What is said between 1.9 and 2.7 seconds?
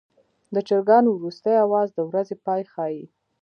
د ورځې پای